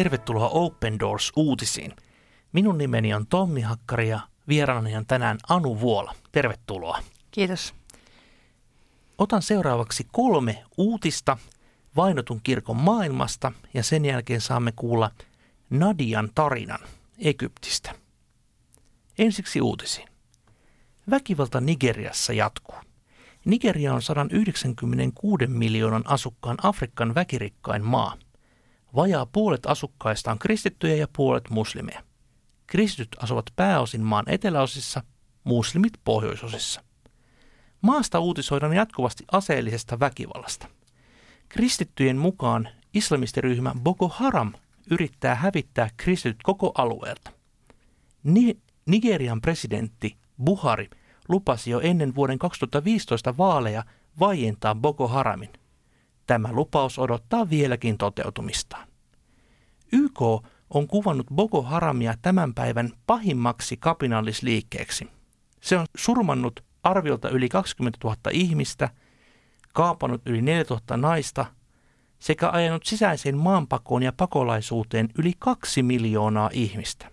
Tervetuloa 0.00 0.48
Open 0.48 0.98
Doors 0.98 1.32
uutisiin. 1.36 1.96
Minun 2.52 2.78
nimeni 2.78 3.14
on 3.14 3.26
Tommi 3.26 3.60
Hakkari 3.60 4.08
ja 4.08 4.20
vieraanani 4.48 4.96
on 4.96 5.06
tänään 5.06 5.38
Anu 5.48 5.80
Vuola. 5.80 6.14
Tervetuloa. 6.32 6.98
Kiitos. 7.30 7.74
Otan 9.18 9.42
seuraavaksi 9.42 10.06
kolme 10.12 10.64
uutista 10.76 11.36
vainotun 11.96 12.40
kirkon 12.42 12.76
maailmasta 12.76 13.52
ja 13.74 13.82
sen 13.82 14.04
jälkeen 14.04 14.40
saamme 14.40 14.72
kuulla 14.72 15.10
Nadian 15.70 16.30
tarinan 16.34 16.80
Egyptistä. 17.18 17.94
Ensiksi 19.18 19.60
uutisiin. 19.60 20.08
Väkivalta 21.10 21.60
Nigeriassa 21.60 22.32
jatkuu. 22.32 22.76
Nigeria 23.44 23.94
on 23.94 24.02
196 24.02 25.46
miljoonan 25.46 26.06
asukkaan 26.06 26.56
Afrikan 26.62 27.14
väkirikkain 27.14 27.84
maa. 27.84 28.16
Vajaa 28.96 29.26
puolet 29.26 29.66
asukkaista 29.66 30.30
on 30.30 30.38
kristittyjä 30.38 30.94
ja 30.94 31.08
puolet 31.16 31.50
muslimeja. 31.50 32.02
Kristityt 32.66 33.16
asuvat 33.22 33.46
pääosin 33.56 34.00
maan 34.00 34.24
eteläosissa, 34.28 35.02
muslimit 35.44 35.92
pohjoisosissa. 36.04 36.82
Maasta 37.80 38.20
uutisoidaan 38.20 38.72
jatkuvasti 38.72 39.24
aseellisesta 39.32 40.00
väkivallasta. 40.00 40.68
Kristittyjen 41.48 42.16
mukaan 42.16 42.68
islamistiryhmä 42.94 43.74
Boko 43.82 44.08
Haram 44.08 44.52
yrittää 44.90 45.34
hävittää 45.34 45.90
kristityt 45.96 46.42
koko 46.42 46.72
alueelta. 46.74 47.30
Ni- 48.22 48.58
Nigerian 48.86 49.40
presidentti 49.40 50.16
Buhari 50.44 50.90
lupasi 51.28 51.70
jo 51.70 51.80
ennen 51.80 52.14
vuoden 52.14 52.38
2015 52.38 53.36
vaaleja 53.36 53.84
vaientaa 54.20 54.74
Boko 54.74 55.08
Haramin. 55.08 55.50
Tämä 56.30 56.48
lupaus 56.52 56.98
odottaa 56.98 57.50
vieläkin 57.50 57.98
toteutumistaan. 57.98 58.88
YK 59.92 60.22
on 60.70 60.86
kuvannut 60.88 61.26
Boko 61.34 61.62
Haramia 61.62 62.14
tämän 62.22 62.54
päivän 62.54 62.90
pahimmaksi 63.06 63.76
kapinallisliikkeeksi. 63.76 65.08
Se 65.60 65.78
on 65.78 65.86
surmannut 65.96 66.64
arviolta 66.82 67.28
yli 67.28 67.48
20 67.48 67.98
000 68.04 68.16
ihmistä, 68.32 68.88
kaapannut 69.72 70.22
yli 70.26 70.42
4 70.42 70.64
000 70.70 70.96
naista 70.96 71.46
sekä 72.18 72.50
ajanut 72.50 72.86
sisäiseen 72.86 73.36
maanpakoon 73.36 74.02
ja 74.02 74.12
pakolaisuuteen 74.12 75.08
yli 75.18 75.32
kaksi 75.38 75.82
miljoonaa 75.82 76.50
ihmistä. 76.52 77.10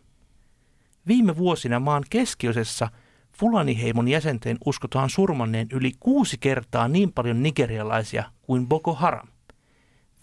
Viime 1.07 1.37
vuosina 1.37 1.79
maan 1.79 2.03
keskiosessa 2.09 2.89
Fulani-heimon 3.39 4.07
jäsenten 4.07 4.57
uskotaan 4.65 5.09
surmanneen 5.09 5.67
yli 5.71 5.91
kuusi 5.99 6.37
kertaa 6.37 6.87
niin 6.87 7.13
paljon 7.13 7.43
nigerialaisia 7.43 8.23
kuin 8.41 8.67
Boko 8.67 8.93
Haram. 8.93 9.27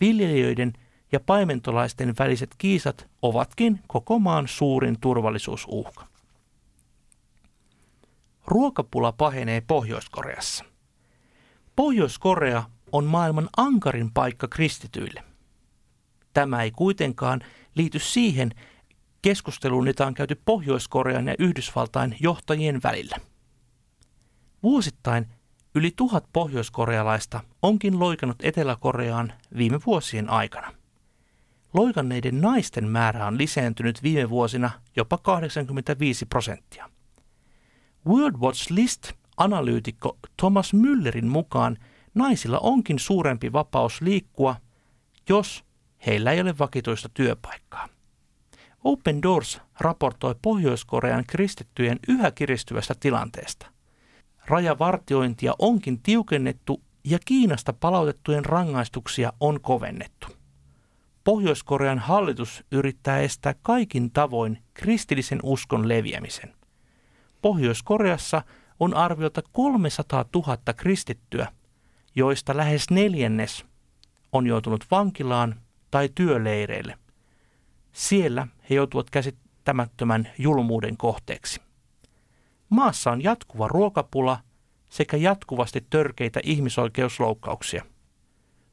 Viljelijöiden 0.01 0.73
ja 1.13 1.21
paimentolaisten 1.21 2.15
väliset 2.19 2.51
kiisat 2.59 3.09
ovatkin 3.23 3.81
koko 3.87 4.19
maan 4.19 4.49
suurin 4.49 5.01
turvallisuusuhka. 5.01 6.07
Ruokapula 8.47 9.13
pahenee 9.13 9.61
Pohjois-Koreassa. 9.61 10.65
Pohjois-Korea 11.77 12.63
on 12.93 13.05
maailman 13.05 13.49
ankarin 13.57 14.11
paikka 14.15 14.49
kristityille. 14.49 15.23
Tämä 16.33 16.63
ei 16.63 16.71
kuitenkaan 16.71 17.41
liity 17.75 17.99
siihen 17.99 18.51
keskusteluun, 19.25 19.87
jota 19.87 20.07
on 20.07 20.15
käyty 20.15 20.41
Pohjois-Korean 20.45 21.27
ja 21.27 21.35
Yhdysvaltain 21.39 22.17
johtajien 22.21 22.81
välillä. 22.83 23.17
Vuosittain 24.63 25.27
yli 25.75 25.93
tuhat 25.97 26.25
pohjoiskorealaista 26.33 27.41
onkin 27.63 27.99
loikannut 27.99 28.37
Etelä-Koreaan 28.43 29.33
viime 29.57 29.79
vuosien 29.87 30.31
aikana. 30.31 30.73
Loikanneiden 31.75 32.41
naisten 32.41 32.89
määrä 32.89 33.27
on 33.27 33.39
lisääntynyt 33.39 34.03
viime 34.03 34.31
vuosina 34.31 34.71
jopa 34.97 35.19
85 35.19 36.27
prosenttia. 36.27 36.91
World 38.07 38.37
Watch 38.37 38.73
List-analyytikko 38.73 40.19
Thomas 40.37 40.73
Müllerin 40.75 41.27
mukaan 41.27 41.77
naisilla 42.15 42.59
onkin 42.59 42.99
suurempi 42.99 43.53
vapaus 43.53 44.01
liikkua, 44.01 44.57
jos 45.29 45.65
heillä 46.07 46.33
ei 46.33 46.41
ole 46.41 46.59
vakituista 46.59 47.09
työpaikkaa. 47.09 47.94
Open 48.85 49.23
Doors 49.23 49.61
raportoi 49.81 50.35
Pohjois-Korean 50.43 51.25
kristittyjen 51.27 51.99
yhä 52.09 52.31
kiristyvästä 52.31 52.95
tilanteesta. 53.01 53.67
Rajavartiointia 54.47 55.55
onkin 55.59 56.03
tiukennettu 56.03 56.83
ja 57.05 57.19
Kiinasta 57.25 57.73
palautettujen 57.73 58.45
rangaistuksia 58.45 59.33
on 59.41 59.61
kovennettu. 59.61 60.27
Pohjois-Korean 61.25 61.99
hallitus 61.99 62.65
yrittää 62.73 63.21
estää 63.21 63.55
kaikin 63.63 64.11
tavoin 64.11 64.63
kristillisen 64.75 65.39
uskon 65.43 65.89
leviämisen. 65.89 66.55
Pohjois-Koreassa 67.43 68.43
on 68.81 68.95
arviolta 68.95 69.43
300 69.53 70.25
000 70.35 70.57
kristittyä, 70.77 71.53
joista 72.15 72.57
lähes 72.57 72.91
neljännes 72.91 73.65
on 74.33 74.47
joutunut 74.47 74.85
vankilaan 74.91 75.61
tai 75.91 76.09
työleireille. 76.15 76.99
Siellä 77.95 78.47
he 78.71 78.75
joutuvat 78.75 79.11
käsittämättömän 79.11 80.29
julmuuden 80.39 80.97
kohteeksi. 80.97 81.61
Maassa 82.69 83.11
on 83.11 83.23
jatkuva 83.23 83.69
ruokapula 83.69 84.39
sekä 84.91 85.17
jatkuvasti 85.17 85.87
törkeitä 85.91 86.41
ihmisoikeusloukkauksia. 86.43 87.85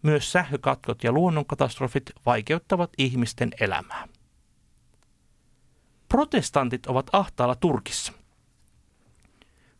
Myös 0.01 0.31
sähkökatkot 0.31 1.03
ja 1.03 1.11
luonnonkatastrofit 1.11 2.03
vaikeuttavat 2.25 2.89
ihmisten 2.97 3.51
elämää. 3.59 4.07
Protestantit 6.09 6.85
ovat 6.85 7.09
ahtaalla 7.13 7.55
Turkissa. 7.55 8.13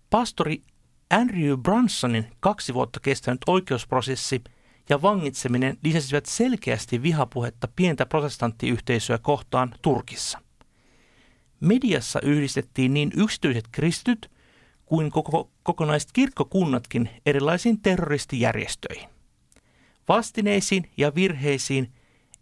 Pastori 0.10 0.62
Andrew 1.10 1.60
Brunsonin 1.60 2.32
kaksi 2.40 2.74
vuotta 2.74 3.00
kestänyt 3.00 3.42
oikeusprosessi 3.48 4.44
ja 4.90 5.02
vangitseminen 5.02 5.78
lisäsivät 5.84 6.26
selkeästi 6.26 7.04
vihapuhetta 7.04 7.68
pientä 7.76 8.06
protestanttiyhteisöä 8.06 9.18
kohtaan 9.18 9.76
Turkissa. 9.82 10.40
Mediassa 11.60 12.20
yhdistettiin 12.22 12.94
niin 12.94 13.12
yksityiset 13.18 13.66
kristityt 13.72 14.32
kuin 14.86 15.12
koko, 15.12 15.52
kokonaiset 15.64 16.10
kirkkokunnatkin 16.12 17.10
erilaisiin 17.26 17.82
terroristijärjestöihin. 17.82 19.10
Vastineisiin 20.08 20.92
ja 20.98 21.16
virheisiin 21.16 21.92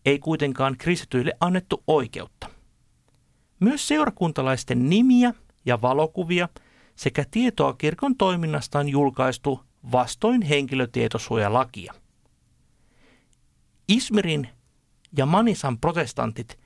ei 0.06 0.20
kuitenkaan 0.20 0.78
kristityille 0.78 1.34
annettu 1.40 1.84
oikeutta. 1.88 2.50
Myös 3.60 3.88
seurakuntalaisten 3.88 4.90
nimiä 4.90 5.34
ja 5.66 5.82
valokuvia 5.82 6.50
sekä 6.96 7.26
tietoa 7.32 7.74
kirkon 7.74 8.16
toiminnasta 8.16 8.80
on 8.80 8.90
julkaistu 8.90 9.60
vastoin 9.92 10.42
henkilötietosuojalakia. 10.42 11.94
Ismirin 13.90 14.50
ja 15.18 15.26
Manisan 15.26 15.78
protestantit 15.78 16.60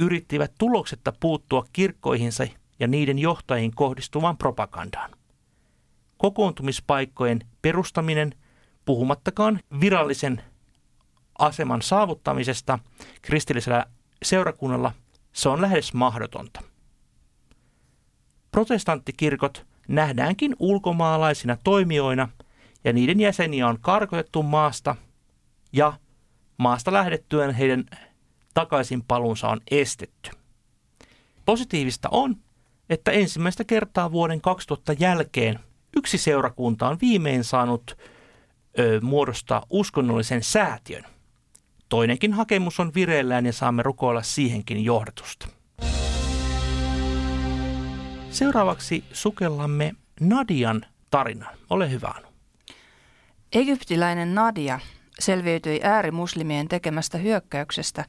yrittivät 0.00 0.52
tuloksetta 0.58 1.12
puuttua 1.20 1.64
kirkkoihinsa 1.72 2.46
ja 2.80 2.86
niiden 2.86 3.18
johtajiin 3.18 3.74
kohdistuvaan 3.74 4.36
propagandaan. 4.36 5.10
Kokoontumispaikkojen 6.18 7.40
perustaminen, 7.62 8.34
puhumattakaan 8.84 9.60
virallisen 9.80 10.42
aseman 11.38 11.82
saavuttamisesta 11.82 12.78
kristillisellä 13.22 13.86
seurakunnalla, 14.22 14.92
se 15.32 15.48
on 15.48 15.62
lähes 15.62 15.94
mahdotonta. 15.94 16.62
Protestanttikirkot 18.50 19.66
nähdäänkin 19.88 20.56
ulkomaalaisina 20.58 21.56
toimijoina 21.64 22.28
ja 22.84 22.92
niiden 22.92 23.20
jäseniä 23.20 23.68
on 23.68 23.80
karkotettu 23.80 24.42
maasta 24.42 24.96
ja 25.72 25.92
maasta 26.60 26.92
lähdettyään 26.92 27.54
heidän 27.54 27.84
takaisin 28.54 29.02
palunsa 29.02 29.48
on 29.48 29.60
estetty. 29.70 30.30
Positiivista 31.44 32.08
on, 32.12 32.36
että 32.90 33.10
ensimmäistä 33.10 33.64
kertaa 33.64 34.12
vuoden 34.12 34.40
2000 34.40 34.92
jälkeen 34.92 35.60
yksi 35.96 36.18
seurakunta 36.18 36.88
on 36.88 36.98
viimein 37.00 37.44
saanut 37.44 37.98
ö, 38.78 39.00
muodostaa 39.02 39.66
uskonnollisen 39.70 40.42
säätiön. 40.42 41.04
Toinenkin 41.88 42.32
hakemus 42.32 42.80
on 42.80 42.92
vireillään 42.94 43.46
ja 43.46 43.52
saamme 43.52 43.82
rukoilla 43.82 44.22
siihenkin 44.22 44.84
johdatusta. 44.84 45.48
Seuraavaksi 48.30 49.04
sukellamme 49.12 49.94
Nadian 50.20 50.86
tarinan. 51.10 51.54
Ole 51.70 51.90
hyvä. 51.90 52.14
Egyptiläinen 53.52 54.34
Nadia 54.34 54.80
selviytyi 55.20 55.80
äärimuslimien 55.82 56.68
tekemästä 56.68 57.18
hyökkäyksestä, 57.18 58.04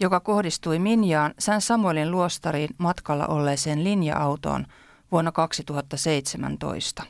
joka 0.00 0.20
kohdistui 0.20 0.78
Minjaan 0.78 1.34
Sän 1.38 1.60
Samuelin 1.60 2.10
luostariin 2.10 2.70
matkalla 2.78 3.26
olleeseen 3.26 3.84
linja-autoon 3.84 4.66
vuonna 5.12 5.32
2017. 5.32 7.02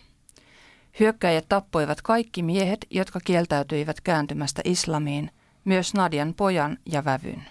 Hyökkäjät 1.01 1.45
tappoivat 1.49 2.03
kaikki 2.03 2.43
miehet, 2.43 2.87
jotka 2.91 3.21
kieltäytyivät 3.25 4.01
kääntymästä 4.01 4.63
islamiin, 4.65 5.31
myös 5.65 5.95
Nadian 5.95 6.35
pojan 6.35 6.79
ja 6.87 7.05
vävyn. 7.05 7.43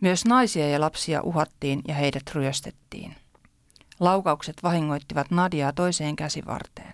Myös 0.00 0.24
naisia 0.24 0.68
ja 0.68 0.80
lapsia 0.80 1.22
uhattiin 1.22 1.82
ja 1.88 1.94
heidät 1.94 2.22
ryöstettiin. 2.34 3.14
Laukaukset 4.00 4.56
vahingoittivat 4.62 5.30
Nadiaa 5.30 5.72
toiseen 5.72 6.16
käsivarteen. 6.16 6.87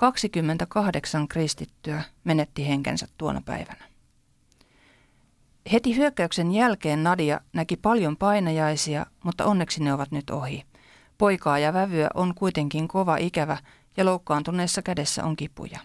28 0.00 1.28
kristittyä 1.28 2.02
menetti 2.24 2.68
henkensä 2.68 3.06
tuona 3.18 3.42
päivänä. 3.44 3.84
Heti 5.72 5.96
hyökkäyksen 5.96 6.52
jälkeen 6.52 7.02
Nadia 7.02 7.40
näki 7.52 7.76
paljon 7.76 8.16
painajaisia, 8.16 9.06
mutta 9.24 9.44
onneksi 9.44 9.82
ne 9.82 9.94
ovat 9.94 10.10
nyt 10.10 10.30
ohi. 10.30 10.64
Poikaa 11.18 11.58
ja 11.58 11.72
vävyä 11.72 12.08
on 12.14 12.34
kuitenkin 12.34 12.88
kova 12.88 13.16
ikävä 13.16 13.58
ja 13.96 14.04
loukkaantuneessa 14.04 14.82
kädessä 14.82 15.24
on 15.24 15.36
kipuja. 15.36 15.78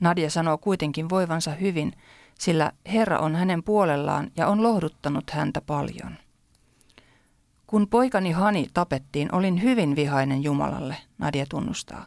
Nadia 0.00 0.30
sanoo 0.30 0.58
kuitenkin 0.58 1.08
voivansa 1.08 1.50
hyvin, 1.50 1.92
sillä 2.38 2.72
Herra 2.92 3.18
on 3.18 3.36
hänen 3.36 3.62
puolellaan 3.62 4.30
ja 4.36 4.48
on 4.48 4.62
lohduttanut 4.62 5.30
häntä 5.30 5.60
paljon. 5.60 6.16
Kun 7.66 7.88
poikani 7.88 8.30
Hani 8.30 8.66
tapettiin, 8.74 9.34
olin 9.34 9.62
hyvin 9.62 9.96
vihainen 9.96 10.42
Jumalalle, 10.42 10.96
Nadia 11.18 11.46
tunnustaa. 11.48 12.06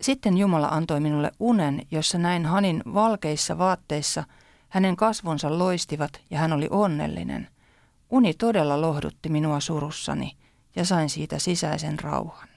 Sitten 0.00 0.38
Jumala 0.38 0.68
antoi 0.68 1.00
minulle 1.00 1.32
unen, 1.40 1.82
jossa 1.90 2.18
näin 2.18 2.46
Hanin 2.46 2.82
valkeissa 2.94 3.58
vaatteissa, 3.58 4.24
hänen 4.68 4.96
kasvonsa 4.96 5.58
loistivat 5.58 6.20
ja 6.30 6.38
hän 6.38 6.52
oli 6.52 6.68
onnellinen. 6.70 7.48
Uni 8.10 8.34
todella 8.34 8.80
lohdutti 8.80 9.28
minua 9.28 9.60
surussani 9.60 10.36
ja 10.76 10.84
sain 10.84 11.10
siitä 11.10 11.38
sisäisen 11.38 11.98
rauhan. 12.00 12.48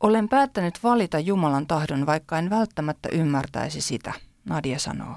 Olen 0.00 0.28
päättänyt 0.28 0.82
valita 0.82 1.18
Jumalan 1.18 1.66
tahdon, 1.66 2.06
vaikka 2.06 2.38
en 2.38 2.50
välttämättä 2.50 3.08
ymmärtäisi 3.12 3.80
sitä, 3.80 4.12
Nadia 4.44 4.78
sanoo. 4.78 5.16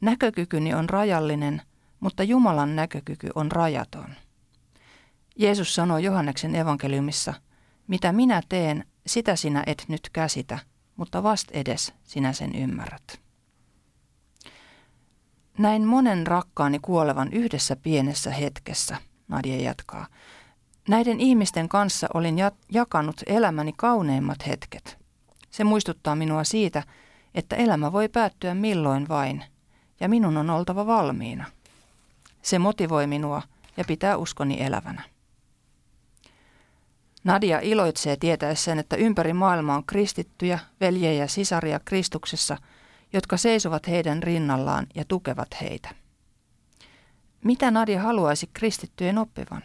Näkökykyni 0.00 0.74
on 0.74 0.90
rajallinen, 0.90 1.62
mutta 2.00 2.22
Jumalan 2.22 2.76
näkökyky 2.76 3.30
on 3.34 3.52
rajaton. 3.52 4.08
Jeesus 5.36 5.74
sanoo 5.74 5.98
Johanneksen 5.98 6.54
evankeliumissa, 6.54 7.34
mitä 7.88 8.12
minä 8.12 8.42
teen, 8.48 8.84
sitä 9.06 9.36
sinä 9.36 9.62
et 9.66 9.84
nyt 9.88 10.10
käsitä, 10.12 10.58
mutta 10.96 11.22
vast 11.22 11.50
edes 11.50 11.92
sinä 12.04 12.32
sen 12.32 12.54
ymmärrät. 12.54 13.20
Näin 15.58 15.84
monen 15.86 16.26
rakkaani 16.26 16.78
kuolevan 16.78 17.32
yhdessä 17.32 17.76
pienessä 17.76 18.30
hetkessä, 18.30 18.96
Nadia 19.28 19.60
jatkaa. 19.60 20.06
Näiden 20.88 21.20
ihmisten 21.20 21.68
kanssa 21.68 22.08
olin 22.14 22.36
jakanut 22.72 23.16
elämäni 23.26 23.72
kauneimmat 23.76 24.46
hetket. 24.46 24.98
Se 25.50 25.64
muistuttaa 25.64 26.16
minua 26.16 26.44
siitä, 26.44 26.82
että 27.34 27.56
elämä 27.56 27.92
voi 27.92 28.08
päättyä 28.08 28.54
milloin 28.54 29.08
vain, 29.08 29.44
ja 30.00 30.08
minun 30.08 30.36
on 30.36 30.50
oltava 30.50 30.86
valmiina. 30.86 31.44
Se 32.42 32.58
motivoi 32.58 33.06
minua 33.06 33.42
ja 33.76 33.84
pitää 33.84 34.16
uskoni 34.16 34.62
elävänä. 34.62 35.02
Nadia 37.24 37.60
iloitsee 37.62 38.16
tietäessään, 38.16 38.78
että 38.78 38.96
ympäri 38.96 39.32
maailmaa 39.32 39.76
on 39.76 39.86
kristittyjä, 39.86 40.58
veljejä 40.80 41.22
ja 41.22 41.28
sisaria 41.28 41.80
Kristuksessa, 41.84 42.56
jotka 43.12 43.36
seisovat 43.36 43.88
heidän 43.88 44.22
rinnallaan 44.22 44.86
ja 44.94 45.04
tukevat 45.04 45.48
heitä. 45.60 45.88
Mitä 47.44 47.70
Nadia 47.70 48.02
haluaisi 48.02 48.50
kristittyjen 48.54 49.18
oppivan? 49.18 49.62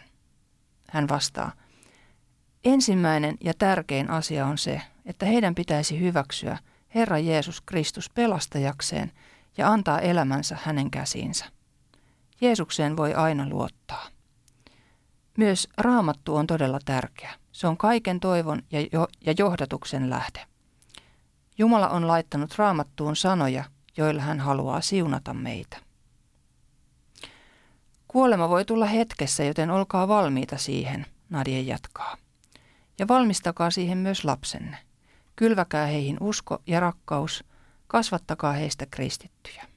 Hän 0.90 1.08
vastaa, 1.08 1.52
ensimmäinen 2.64 3.36
ja 3.40 3.54
tärkein 3.54 4.10
asia 4.10 4.46
on 4.46 4.58
se, 4.58 4.82
että 5.06 5.26
heidän 5.26 5.54
pitäisi 5.54 6.00
hyväksyä 6.00 6.58
Herra 6.94 7.18
Jeesus 7.18 7.60
Kristus 7.60 8.10
pelastajakseen 8.10 9.12
ja 9.56 9.72
antaa 9.72 10.00
elämänsä 10.00 10.58
hänen 10.62 10.90
käsiinsä. 10.90 11.44
Jeesukseen 12.40 12.96
voi 12.96 13.14
aina 13.14 13.48
luottaa. 13.48 14.06
Myös 15.40 15.68
raamattu 15.78 16.36
on 16.36 16.46
todella 16.46 16.78
tärkeä. 16.84 17.34
Se 17.52 17.66
on 17.66 17.76
kaiken 17.76 18.20
toivon 18.20 18.62
ja, 18.70 18.80
jo- 18.92 19.08
ja 19.26 19.34
johdatuksen 19.38 20.10
lähde. 20.10 20.46
Jumala 21.58 21.88
on 21.88 22.08
laittanut 22.08 22.58
raamattuun 22.58 23.16
sanoja, 23.16 23.64
joilla 23.96 24.22
hän 24.22 24.40
haluaa 24.40 24.80
siunata 24.80 25.34
meitä. 25.34 25.76
Kuolema 28.08 28.48
voi 28.48 28.64
tulla 28.64 28.86
hetkessä, 28.86 29.44
joten 29.44 29.70
olkaa 29.70 30.08
valmiita 30.08 30.58
siihen, 30.58 31.06
Nadia 31.30 31.62
jatkaa. 31.62 32.16
Ja 32.98 33.08
valmistakaa 33.08 33.70
siihen 33.70 33.98
myös 33.98 34.24
lapsenne. 34.24 34.78
Kylväkää 35.36 35.86
heihin 35.86 36.16
usko 36.20 36.62
ja 36.66 36.80
rakkaus, 36.80 37.44
kasvattakaa 37.86 38.52
heistä 38.52 38.86
kristittyjä. 38.90 39.69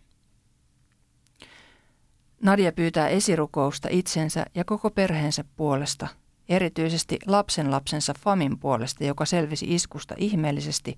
Nadia 2.43 2.71
pyytää 2.71 3.07
esirukousta 3.07 3.87
itsensä 3.91 4.45
ja 4.55 4.65
koko 4.65 4.89
perheensä 4.89 5.43
puolesta, 5.55 6.07
erityisesti 6.49 7.19
lapsen 7.27 7.71
lapsensa 7.71 8.13
Famin 8.19 8.59
puolesta, 8.59 9.03
joka 9.03 9.25
selvisi 9.25 9.75
iskusta 9.75 10.15
ihmeellisesti, 10.17 10.97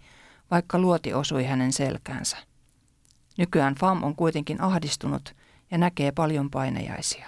vaikka 0.51 0.79
luoti 0.79 1.13
osui 1.13 1.43
hänen 1.43 1.73
selkäänsä. 1.73 2.37
Nykyään 3.37 3.75
Fam 3.75 4.03
on 4.03 4.15
kuitenkin 4.15 4.61
ahdistunut 4.61 5.35
ja 5.71 5.77
näkee 5.77 6.11
paljon 6.11 6.49
painejaisia. 6.51 7.27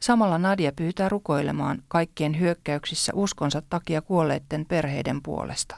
Samalla 0.00 0.38
Nadia 0.38 0.72
pyytää 0.72 1.08
rukoilemaan 1.08 1.82
kaikkien 1.88 2.40
hyökkäyksissä 2.40 3.12
uskonsa 3.14 3.62
takia 3.70 4.02
kuolleiden 4.02 4.66
perheiden 4.68 5.22
puolesta 5.22 5.76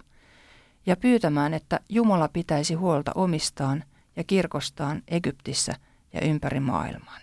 ja 0.86 0.96
pyytämään, 0.96 1.54
että 1.54 1.80
Jumala 1.88 2.28
pitäisi 2.28 2.74
huolta 2.74 3.12
omistaan 3.14 3.84
ja 4.16 4.24
kirkostaan 4.24 5.02
Egyptissä 5.08 5.74
ja 6.12 6.20
ympäri 6.20 6.60
maailman. 6.60 7.20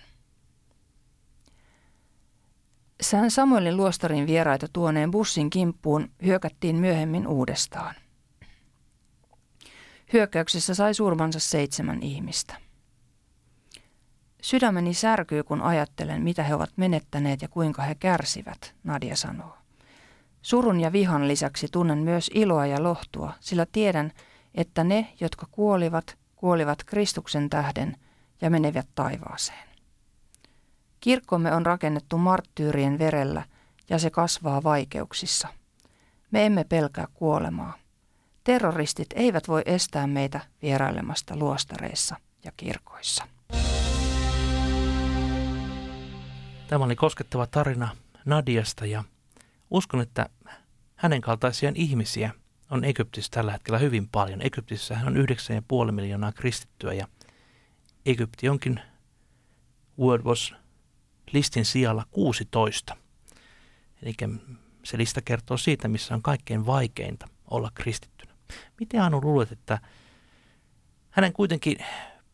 Sään 3.02 3.32
Samuelin 3.32 3.78
luostarin 3.78 4.28
vieraita 4.28 4.68
tuoneen 4.74 5.12
bussin 5.12 5.50
kimppuun 5.50 6.12
hyökättiin 6.26 6.76
myöhemmin 6.76 7.28
uudestaan. 7.28 7.96
Hyökkäyksessä 10.14 10.74
sai 10.76 10.94
surmansa 10.94 11.40
seitsemän 11.40 12.04
ihmistä. 12.04 12.56
Sydämeni 14.42 14.94
särkyy, 14.94 15.44
kun 15.44 15.62
ajattelen, 15.62 16.22
mitä 16.22 16.44
he 16.44 16.56
ovat 16.56 16.70
menettäneet 16.76 17.42
ja 17.42 17.48
kuinka 17.48 17.82
he 17.82 17.96
kärsivät, 17.96 18.76
Nadia 18.84 19.16
sanoo. 19.16 19.58
Surun 20.42 20.80
ja 20.80 20.92
vihan 20.92 21.28
lisäksi 21.28 21.68
tunnen 21.72 21.98
myös 21.98 22.32
iloa 22.34 22.66
ja 22.66 22.84
lohtua, 22.84 23.34
sillä 23.40 23.66
tiedän, 23.72 24.12
että 24.56 24.84
ne, 24.84 25.14
jotka 25.20 25.48
kuolivat, 25.52 26.18
kuolivat 26.36 26.84
Kristuksen 26.84 27.50
tähden 27.50 27.98
ja 28.42 28.50
menevät 28.50 28.88
taivaaseen. 28.96 29.68
Kirkkomme 31.00 31.54
on 31.54 31.66
rakennettu 31.66 32.18
marttyyrien 32.18 33.00
verellä 33.00 33.44
ja 33.90 34.00
se 34.00 34.10
kasvaa 34.10 34.64
vaikeuksissa. 34.64 35.48
Me 36.32 36.46
emme 36.46 36.64
pelkää 36.64 37.08
kuolemaa. 37.14 37.74
Terroristit 38.44 39.08
eivät 39.16 39.48
voi 39.48 39.62
estää 39.66 40.08
meitä 40.08 40.40
vierailemasta 40.62 41.36
luostareissa 41.36 42.16
ja 42.46 42.52
kirkoissa. 42.58 43.28
Tämä 46.68 46.86
oli 46.86 46.96
koskettava 46.96 47.48
tarina 47.48 47.90
Nadiasta 48.26 48.86
ja 48.86 49.04
uskon, 49.70 50.02
että 50.02 50.30
hänen 50.96 51.22
kaltaisia 51.22 51.72
ihmisiä 51.76 52.32
on 52.72 52.84
Egyptissä 52.84 53.32
tällä 53.32 53.52
hetkellä 53.52 53.80
hyvin 53.80 54.08
paljon. 54.08 54.42
Egyptissä 54.42 55.00
on 55.06 55.16
9,5 55.88 55.92
miljoonaa 55.92 56.32
kristittyä 56.32 56.94
ja 56.94 57.08
Egypti 58.08 58.50
onkin 58.50 58.80
Word 60.00 60.24
was 60.24 60.56
listin 61.32 61.66
sijalla 61.66 62.06
16. 62.12 62.96
Eli 64.02 64.14
se 64.84 64.98
lista 64.98 65.22
kertoo 65.22 65.58
siitä, 65.58 65.88
missä 65.88 66.16
on 66.16 66.22
kaikkein 66.22 66.66
vaikeinta 66.66 67.28
olla 67.52 67.72
kristittynä. 67.74 68.34
Miten 68.80 69.02
Anu 69.02 69.22
luulet, 69.22 69.52
että 69.52 69.80
hänen 71.10 71.34
kuitenkin 71.34 71.78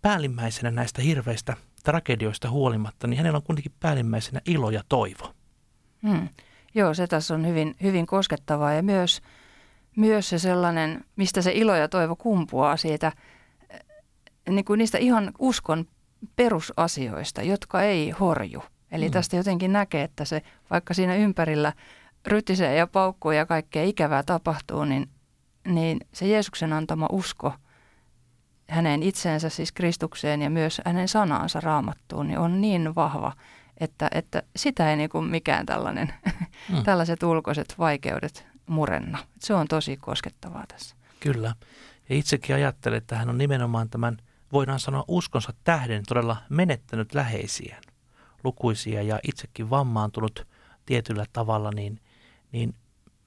päällimmäisenä 0.02 0.72
näistä 0.72 1.02
hirveistä 1.02 1.58
tragedioista 1.84 2.50
huolimatta, 2.50 3.08
niin 3.08 3.18
hänellä 3.18 3.38
on 3.38 3.44
kuitenkin 3.44 3.74
päällimmäisenä 3.80 4.42
ilo 4.46 4.70
ja 4.70 4.84
toivo. 4.90 5.34
Hmm. 6.08 6.30
Joo, 6.76 6.94
se 6.94 7.08
tässä 7.08 7.34
on 7.34 7.48
hyvin, 7.48 7.76
hyvin 7.84 8.06
koskettavaa 8.06 8.74
ja 8.74 8.84
myös, 8.84 9.22
myös 9.98 10.30
se 10.30 10.40
sellainen, 10.40 11.06
mistä 11.16 11.42
se 11.42 11.52
ilo 11.52 11.76
ja 11.76 11.88
toivo 11.88 12.16
kumpuaa 12.16 12.78
siitä, 12.78 13.12
niin 14.50 14.66
kuin 14.66 14.78
niistä 14.78 14.98
ihan 14.98 15.32
uskon 15.40 15.86
perusasioista, 16.36 17.42
jotka 17.42 17.82
ei 17.82 18.10
horju. 18.10 18.64
Eli 18.92 19.06
hmm. 19.06 19.12
tästä 19.12 19.36
jotenkin 19.36 19.74
näkee, 19.74 20.04
että 20.04 20.26
se 20.26 20.42
vaikka 20.70 20.94
siinä 20.94 21.16
ympärillä 21.16 21.74
rytisee 22.28 22.76
ja 22.76 22.88
paukkuu 22.88 23.32
ja 23.32 23.46
kaikkea 23.46 23.84
ikävää 23.84 24.24
tapahtuu, 24.24 24.86
niin, 24.86 25.10
niin 25.68 26.00
se 26.14 26.28
Jeesuksen 26.28 26.74
antama 26.74 27.08
usko– 27.12 27.54
hänen 28.74 29.04
itseensä, 29.04 29.50
siis 29.50 29.72
Kristukseen 29.72 30.42
ja 30.42 30.50
myös 30.50 30.82
hänen 30.86 31.08
sanaansa 31.08 31.60
raamattuun, 31.60 32.28
niin 32.28 32.40
on 32.40 32.62
niin 32.62 32.96
vahva, 32.96 33.34
että, 33.78 34.08
että 34.12 34.44
sitä 34.56 34.90
ei 34.90 34.96
niin 34.96 35.10
kuin 35.10 35.26
mikään 35.26 35.66
tällainen, 35.66 36.14
mm. 36.72 36.84
tällaiset 36.86 37.24
ulkoiset 37.24 37.76
vaikeudet 37.80 38.48
murenna. 38.66 39.18
Se 39.40 39.54
on 39.54 39.68
tosi 39.68 39.98
koskettavaa 39.98 40.64
tässä. 40.68 40.96
Kyllä. 41.20 41.56
Ja 42.10 42.16
itsekin 42.16 42.56
ajattelen, 42.56 42.98
että 42.98 43.16
hän 43.16 43.30
on 43.30 43.38
nimenomaan 43.38 43.90
tämän 43.90 44.18
voidaan 44.54 44.80
sanoa 44.80 45.04
uskonsa 45.08 45.54
tähden 45.64 46.04
todella 46.08 46.38
menettänyt 46.50 47.14
läheisiään, 47.14 47.84
lukuisia 48.44 49.02
ja 49.02 49.20
itsekin 49.28 49.70
vammaantunut 49.70 50.48
tietyllä 50.86 51.26
tavalla, 51.34 51.72
niin, 51.76 52.02
niin 52.52 52.76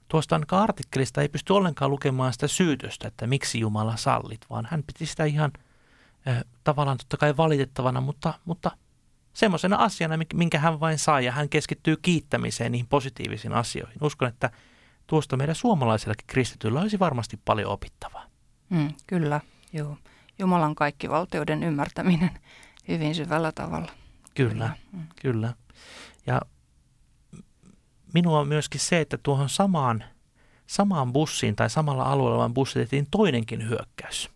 tuosta 0.08 0.40
artikkelista 0.50 1.22
ei 1.22 1.28
pysty 1.28 1.52
ollenkaan 1.52 1.90
lukemaan 1.90 2.32
sitä 2.32 2.48
syytöstä, 2.48 3.08
että 3.08 3.26
miksi 3.26 3.60
Jumala 3.60 3.96
sallit, 3.96 4.40
vaan 4.50 4.68
hän 4.70 4.82
piti 4.82 5.06
sitä 5.06 5.24
ihan 5.24 5.52
äh, 6.28 6.44
tavallaan 6.64 6.98
totta 6.98 7.16
kai 7.16 7.36
valitettavana, 7.36 8.00
mutta, 8.00 8.34
mutta 8.44 8.70
semmoisena 9.32 9.76
asiana, 9.76 10.14
minkä 10.34 10.58
hän 10.58 10.80
vain 10.80 10.98
saa 10.98 11.20
ja 11.20 11.32
hän 11.32 11.48
keskittyy 11.48 11.96
kiittämiseen 11.96 12.72
niihin 12.72 12.88
positiivisiin 12.88 13.52
asioihin. 13.52 13.98
Uskon, 14.02 14.28
että 14.28 14.50
tuosta 15.06 15.36
meidän 15.36 15.54
suomalaisillakin 15.54 16.26
kristityillä 16.26 16.80
olisi 16.80 16.98
varmasti 16.98 17.40
paljon 17.44 17.72
opittavaa. 17.72 18.26
Mm, 18.70 18.94
kyllä, 19.06 19.40
joo. 19.72 19.96
Jumalan 20.38 20.74
kaikki 20.74 21.10
valtioiden 21.10 21.62
ymmärtäminen 21.62 22.30
hyvin 22.88 23.14
syvällä 23.14 23.52
tavalla. 23.52 23.92
Kyllä, 24.34 24.52
kyllä. 24.54 24.70
Mm. 24.92 25.06
kyllä. 25.22 25.54
Ja 26.26 26.40
minua 28.14 28.40
on 28.40 28.48
myöskin 28.48 28.80
se, 28.80 29.00
että 29.00 29.18
tuohon 29.18 29.48
samaan, 29.48 30.04
samaan 30.66 31.12
bussiin 31.12 31.56
tai 31.56 31.70
samalla 31.70 32.02
alueella 32.02 32.38
vaan 32.38 32.54
bussitettiin 32.54 33.06
toinenkin 33.10 33.68
hyökkäys. 33.68 34.30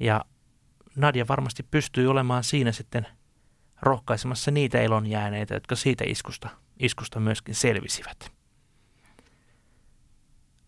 Ja 0.00 0.24
Nadia 0.96 1.28
varmasti 1.28 1.62
pystyy 1.62 2.10
olemaan 2.10 2.44
siinä 2.44 2.72
sitten 2.72 3.06
rohkaisemassa 3.82 4.50
niitä 4.50 4.80
elonjääneitä, 4.80 5.54
jotka 5.54 5.76
siitä 5.76 6.04
iskusta, 6.06 6.48
iskusta 6.78 7.20
myöskin 7.20 7.54
selvisivät. 7.54 8.32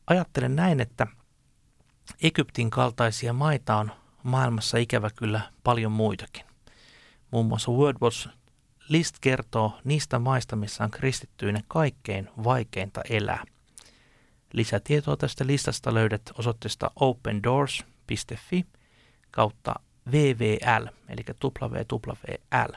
Ajattelen 0.06 0.56
näin, 0.56 0.80
että 0.80 1.06
Egyptin 2.22 2.70
kaltaisia 2.70 3.32
maita 3.32 3.76
on 3.76 3.92
maailmassa 4.26 4.78
ikävä 4.78 5.10
kyllä 5.16 5.40
paljon 5.64 5.92
muitakin. 5.92 6.44
Muun 7.30 7.46
muassa 7.46 7.72
World 7.72 7.96
Watch 8.02 8.28
List 8.88 9.16
kertoo 9.20 9.78
niistä 9.84 10.18
maista, 10.18 10.56
missä 10.56 10.84
on 10.84 10.90
kristittyinen 10.90 11.64
kaikkein 11.68 12.30
vaikeinta 12.44 13.00
elää. 13.10 13.44
Lisätietoa 14.52 15.16
tästä 15.16 15.46
listasta 15.46 15.94
löydät 15.94 16.22
osoitteesta 16.38 16.90
opendoors.fi 16.96 18.66
kautta 19.30 19.74
VVL, 20.12 20.86
eli 21.08 21.22
WWL. 21.44 22.72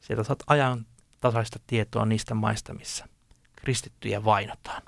Sieltä 0.00 0.24
saat 0.24 0.42
ajan 0.46 0.86
tasaista 1.20 1.58
tietoa 1.66 2.04
niistä 2.04 2.34
maista, 2.34 2.74
missä 2.74 3.08
kristittyjä 3.56 4.24
vainotaan. 4.24 4.82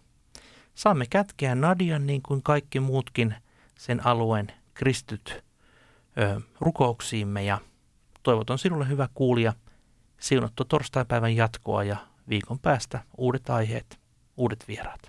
Saamme 0.75 1.07
kätkeä 1.11 1.55
Nadian 1.55 2.07
niin 2.07 2.23
kuin 2.23 2.43
kaikki 2.43 2.81
muutkin 2.81 3.35
sen 3.78 4.07
alueen 4.07 4.52
kristyt 4.75 5.45
rukouksiimme 6.61 7.44
ja 7.44 7.58
toivotan 8.23 8.58
sinulle 8.58 8.88
hyvä 8.88 9.08
kuulija 9.14 9.52
siunattu 10.20 10.64
torstaipäivän 10.64 11.37
jatkoa 11.37 11.85
ja 11.85 11.96
viikon 12.28 12.58
päästä 12.58 13.02
uudet 13.18 13.50
aiheet, 13.50 13.99
uudet 14.37 14.64
vieraat. 14.68 15.00